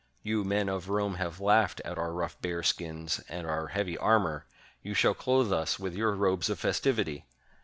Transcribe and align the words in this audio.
You 0.23 0.43
men 0.43 0.67
of 0.67 0.89
Rome 0.89 1.13
have 1.17 1.39
laughed 1.39 1.79
at 1.85 1.99
our 1.99 2.11
rough 2.11 2.41
bear 2.41 2.63
skins 2.63 3.21
and 3.29 3.45
our 3.45 3.67
heavy 3.67 3.99
armor; 3.99 4.47
you 4.81 4.95
shall 4.95 5.13
clothe 5.13 5.53
us 5.53 5.77
with 5.77 5.93
your 5.93 6.15
robes 6.15 6.49
of 6.49 6.57
festivity! 6.57 7.27